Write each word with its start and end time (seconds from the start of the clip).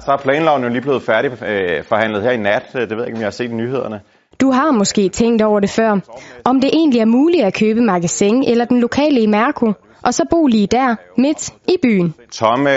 Så 0.00 0.12
er 0.12 0.16
planloven 0.16 0.62
jo 0.62 0.68
lige 0.68 0.80
blevet 0.80 1.02
færdig 1.02 1.30
øh, 1.42 1.84
forhandlet 1.84 2.22
her 2.22 2.30
i 2.30 2.36
nat. 2.36 2.62
Det 2.72 2.90
ved 2.90 2.98
jeg 2.98 3.06
ikke, 3.06 3.16
om 3.16 3.20
jeg 3.20 3.26
har 3.26 3.30
set 3.30 3.50
i 3.50 3.54
nyhederne. 3.54 4.00
Du 4.40 4.50
har 4.50 4.70
måske 4.70 5.08
tænkt 5.08 5.42
over 5.42 5.60
det 5.60 5.70
før. 5.70 5.98
Om 6.44 6.60
det 6.60 6.70
egentlig 6.72 7.00
er 7.00 7.04
muligt 7.04 7.44
at 7.44 7.54
købe 7.54 7.80
magasin 7.80 8.44
eller 8.44 8.64
den 8.64 8.80
lokale 8.80 9.20
i 9.20 9.26
Mærko, 9.26 9.72
og 10.02 10.14
så 10.14 10.24
bo 10.30 10.46
lige 10.46 10.66
der, 10.66 10.96
midt 11.18 11.50
i 11.68 11.76
byen. 11.82 12.14
Tomme 12.32 12.70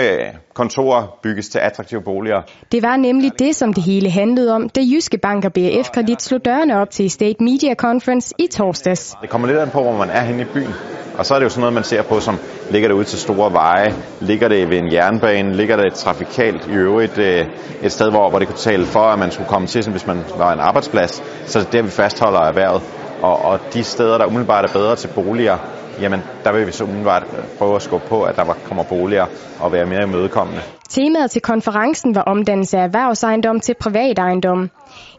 kontorer 0.54 1.18
bygges 1.22 1.48
til 1.48 1.58
attraktive 1.58 2.02
boliger. 2.02 2.42
Det 2.72 2.82
var 2.82 2.96
nemlig 2.96 3.32
det, 3.38 3.56
som 3.56 3.72
det 3.72 3.84
hele 3.84 4.10
handlede 4.10 4.54
om, 4.54 4.68
da 4.68 4.80
Jyske 4.80 5.18
Bank 5.18 5.44
og 5.44 5.52
BF 5.52 5.90
Kredit 5.94 6.22
slog 6.22 6.44
dørene 6.44 6.80
op 6.80 6.90
til 6.90 7.10
State 7.10 7.44
Media 7.44 7.74
Conference 7.74 8.34
i 8.38 8.46
torsdags. 8.46 9.16
Det 9.22 9.30
kommer 9.30 9.48
lidt 9.48 9.58
an 9.58 9.70
på, 9.70 9.82
hvor 9.82 9.96
man 9.96 10.10
er 10.10 10.22
henne 10.22 10.42
i 10.42 10.44
byen. 10.44 10.74
Og 11.18 11.26
så 11.26 11.34
er 11.34 11.38
det 11.38 11.44
jo 11.44 11.50
sådan 11.50 11.60
noget, 11.60 11.74
man 11.74 11.84
ser 11.84 12.02
på, 12.02 12.20
som 12.20 12.38
ligger 12.70 12.88
det 12.88 12.94
ud 12.94 13.04
til 13.04 13.18
store 13.18 13.52
veje, 13.52 13.94
ligger 14.20 14.48
det 14.48 14.70
ved 14.70 14.78
en 14.78 14.92
jernbane, 14.92 15.56
ligger 15.56 15.76
det 15.76 15.94
trafikalt 15.94 16.66
i 16.66 16.72
øvrigt 16.72 17.18
øh, 17.18 17.46
et 17.82 17.92
sted, 17.92 18.10
hvor, 18.10 18.30
hvor 18.30 18.38
det 18.38 18.48
kunne 18.48 18.58
tale 18.58 18.86
for, 18.86 19.00
at 19.00 19.18
man 19.18 19.30
skulle 19.30 19.48
komme 19.48 19.66
til, 19.66 19.84
som 19.84 19.92
hvis 19.92 20.06
man 20.06 20.24
var 20.38 20.52
en 20.52 20.60
arbejdsplads. 20.60 21.22
Så 21.46 21.58
det 21.58 21.66
er 21.66 21.70
der, 21.70 21.82
vi 21.82 21.90
fastholder 21.90 22.40
erhvervet. 22.40 22.82
Og, 23.22 23.44
og 23.44 23.60
de 23.74 23.84
steder, 23.84 24.18
der 24.18 24.26
umiddelbart 24.26 24.64
er 24.64 24.72
bedre 24.72 24.96
til 24.96 25.08
boliger, 25.08 25.58
jamen 26.00 26.20
der 26.44 26.52
vil 26.52 26.66
vi 26.66 26.72
så 26.72 26.84
umiddelbart 26.84 27.24
prøve 27.58 27.76
at 27.76 27.82
skubbe 27.82 28.06
på, 28.08 28.22
at 28.22 28.36
der 28.36 28.56
kommer 28.64 28.84
boliger 28.84 29.26
og 29.60 29.72
være 29.72 29.86
mere 29.86 30.02
imødekommende. 30.02 30.60
Temaet 30.88 31.30
til 31.30 31.42
konferencen 31.42 32.14
var 32.14 32.22
omdannelse 32.22 32.78
af 32.78 32.82
erhvervsejendom 32.82 33.60
til 33.60 33.74
privat 33.80 34.18
ejendom. 34.18 34.70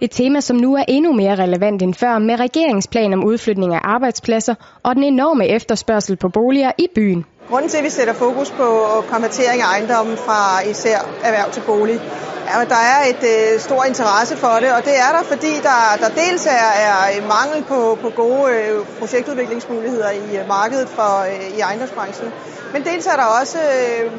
Et 0.02 0.12
tema, 0.12 0.40
som 0.40 0.58
nu 0.58 0.76
er 0.76 0.84
endnu 0.88 1.14
mere 1.14 1.36
relevant 1.36 1.82
end 1.82 1.94
før 1.94 2.20
med 2.20 2.40
regeringsplan 2.40 3.14
om 3.14 3.24
udflytning 3.24 3.74
af 3.74 3.80
arbejdspladser 3.84 4.56
og 4.84 4.96
den 4.96 5.04
enorme 5.04 5.48
efterspørgsel 5.48 6.16
på 6.16 6.30
boliger 6.30 6.72
i 6.78 6.88
byen. 6.96 7.26
Grunden 7.50 7.70
til, 7.70 7.78
at 7.78 7.84
vi 7.84 7.90
sætter 7.90 8.14
fokus 8.14 8.52
på 8.52 8.68
konvertering 9.10 9.62
af 9.62 9.68
ejendommen 9.74 10.18
fra 10.18 10.70
især 10.70 10.98
erhverv 11.24 11.52
til 11.52 11.62
bolig, 11.66 12.00
at 12.56 12.70
der 12.70 12.84
er 12.94 13.00
et 13.12 13.24
øh, 13.34 13.60
stor 13.60 13.84
interesse 13.92 14.38
for 14.38 14.56
det, 14.64 14.70
og 14.78 14.82
det 14.86 14.96
er 15.06 15.12
der, 15.18 15.24
fordi 15.34 15.54
der, 15.70 15.80
der 16.04 16.10
dels 16.22 16.46
er, 16.46 16.70
er 16.88 17.28
mangel 17.38 17.64
på, 17.72 17.98
på 18.02 18.10
gode 18.22 18.44
øh, 18.56 18.86
projektudviklingsmuligheder 19.00 20.12
i 20.12 20.38
øh, 20.40 20.48
markedet 20.48 20.90
for, 20.90 21.14
øh, 21.32 21.58
i 21.58 21.60
ejendomsbranchen, 21.60 22.30
men 22.74 22.84
dels 22.84 23.06
er 23.06 23.18
der 23.22 23.28
også 23.42 23.58
øh, 23.58 24.12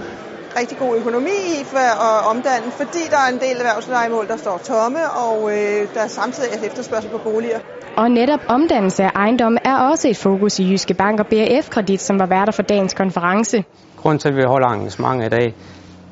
rigtig 0.61 0.79
god 0.79 0.97
økonomi 0.97 1.39
i 1.61 1.65
for 1.65 1.79
at 2.09 2.27
omdanne, 2.31 2.71
fordi 2.71 3.03
der 3.11 3.21
er 3.25 3.29
en 3.35 3.41
del 3.41 3.57
erhvervslejemål, 3.57 4.29
der 4.29 4.37
står 4.37 4.59
tomme, 4.59 5.11
og 5.11 5.51
øh, 5.53 5.89
der 5.95 6.01
er 6.01 6.09
samtidig 6.09 6.51
er 6.53 6.67
efterspørgsel 6.67 7.11
på 7.11 7.19
boliger. 7.19 7.59
Og 7.97 8.11
netop 8.11 8.41
omdannelse 8.49 9.05
af 9.05 9.11
ejendomme 9.15 9.59
er 9.65 9.77
også 9.91 10.09
et 10.09 10.17
fokus 10.17 10.59
i 10.59 10.71
Jyske 10.71 10.95
Bank 10.95 11.21
og 11.21 11.27
BRF 11.27 11.69
Kredit, 11.69 12.01
som 12.01 12.19
var 12.19 12.27
værter 12.27 12.53
for 12.53 12.63
dagens 12.63 12.95
konference. 12.95 13.65
Grunden 13.97 14.19
til, 14.19 14.29
at 14.29 14.37
vi 14.37 14.43
holder 14.43 14.67
arrangement 14.67 15.25
i 15.25 15.29
dag, 15.29 15.55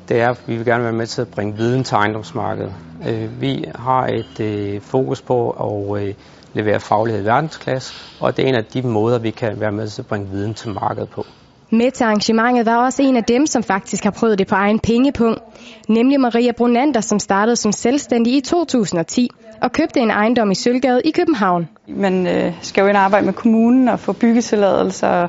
det 0.09 0.21
er, 0.21 0.29
at 0.29 0.41
vi 0.47 0.55
vil 0.55 0.65
gerne 0.65 0.83
være 0.83 0.93
med 0.93 1.07
til 1.07 1.21
at 1.21 1.27
bringe 1.27 1.57
viden 1.57 1.83
til 1.83 1.95
ejendomsmarkedet. 1.95 2.73
Øh, 3.07 3.41
vi 3.41 3.65
har 3.75 4.07
et 4.07 4.39
øh, 4.39 4.81
fokus 4.81 5.21
på 5.21 5.49
at 5.49 6.03
øh, 6.03 6.13
levere 6.53 6.79
faglighed 6.79 7.21
i 7.21 7.25
verdensklasse, 7.25 7.93
og 8.19 8.37
det 8.37 8.45
er 8.45 8.49
en 8.49 8.55
af 8.55 8.65
de 8.65 8.81
måder, 8.81 9.19
vi 9.19 9.31
kan 9.31 9.59
være 9.59 9.71
med 9.71 9.87
til 9.87 10.01
at 10.01 10.05
bringe 10.05 10.27
viden 10.29 10.53
til 10.53 10.69
markedet 10.69 11.09
på. 11.09 11.25
Med 11.69 11.91
til 11.91 12.03
arrangementet 12.03 12.65
var 12.65 12.85
også 12.85 13.01
en 13.03 13.17
af 13.17 13.23
dem, 13.23 13.47
som 13.47 13.63
faktisk 13.63 14.03
har 14.03 14.11
prøvet 14.11 14.39
det 14.39 14.47
på 14.47 14.55
egen 14.55 14.79
pengepunkt, 14.79 15.39
nemlig 15.87 16.19
Maria 16.19 16.51
Brunander, 16.51 17.01
som 17.01 17.19
startede 17.19 17.55
som 17.55 17.71
selvstændig 17.71 18.33
i 18.33 18.41
2010 18.41 19.29
og 19.61 19.71
købte 19.71 19.99
en 19.99 20.11
ejendom 20.11 20.51
i 20.51 20.55
Sølvgade 20.55 21.01
i 21.05 21.11
København. 21.11 21.69
Man 21.87 22.27
øh, 22.27 22.53
skal 22.61 22.81
jo 22.81 22.87
ind 22.87 22.97
og 22.97 23.03
arbejde 23.03 23.25
med 23.25 23.33
kommunen 23.33 23.87
og 23.87 23.99
få 23.99 24.13
byggetilladelser 24.13 25.27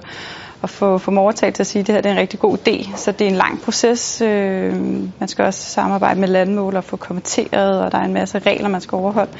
og 0.62 0.70
få, 0.70 0.98
få 0.98 1.16
overtaget 1.16 1.54
til 1.54 1.62
at 1.62 1.66
sige, 1.66 1.80
at 1.80 1.86
det 1.86 1.94
her 1.94 2.02
det 2.02 2.08
er 2.08 2.12
en 2.12 2.20
rigtig 2.20 2.40
god 2.40 2.58
idé. 2.58 2.96
Så 2.96 3.12
det 3.12 3.24
er 3.24 3.28
en 3.28 3.36
lang 3.36 3.62
proces. 3.62 4.20
Øh, 4.20 4.72
man 5.18 5.28
skal 5.28 5.44
også 5.44 5.70
samarbejde 5.70 6.20
med 6.20 6.28
landmål 6.28 6.76
og 6.76 6.84
få 6.84 6.96
kommenteret, 6.96 7.80
og 7.80 7.92
der 7.92 7.98
er 7.98 8.04
en 8.04 8.12
masse 8.12 8.38
regler, 8.38 8.68
man 8.68 8.80
skal 8.80 8.96
overholde. 8.96 9.30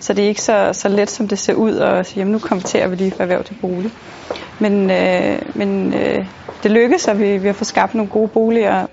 Så 0.00 0.12
det 0.12 0.24
er 0.24 0.28
ikke 0.28 0.42
så, 0.42 0.70
så 0.72 0.88
let, 0.88 1.10
som 1.10 1.28
det 1.28 1.38
ser 1.38 1.54
ud 1.54 1.76
at 1.76 2.06
sige, 2.06 2.18
jamen 2.18 2.32
nu 2.32 2.38
kommenterer 2.38 2.88
vi 2.88 2.96
lige 2.96 3.10
for 3.10 3.22
erhverv 3.22 3.44
til 3.44 3.56
bolig. 3.60 3.90
Men, 4.58 4.90
øh, 4.90 5.38
men 5.54 5.94
øh, 5.94 6.26
det 6.62 6.70
lykkes, 6.70 7.08
at 7.08 7.20
vi, 7.20 7.38
vi 7.38 7.46
har 7.46 7.54
fået 7.54 7.66
skabt 7.66 7.94
nogle 7.94 8.10
gode 8.10 8.28
boliger. 8.28 8.86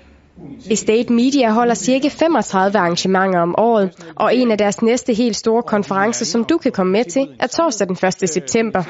Estate 0.70 1.12
Media 1.12 1.50
holder 1.50 1.74
cirka 1.74 2.08
35 2.08 2.78
arrangementer 2.78 3.40
om 3.40 3.54
året, 3.58 3.90
og 4.14 4.36
en 4.36 4.50
af 4.50 4.58
deres 4.58 4.82
næste 4.82 5.14
helt 5.14 5.36
store 5.36 5.62
konferencer, 5.62 6.24
som 6.24 6.44
du 6.44 6.58
kan 6.58 6.72
komme 6.72 6.92
med 6.92 7.04
til, 7.04 7.28
er 7.40 7.46
torsdag 7.46 7.88
den 7.88 7.96
1. 8.22 8.28
september. 8.28 8.82